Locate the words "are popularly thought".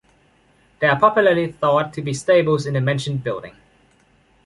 0.89-1.93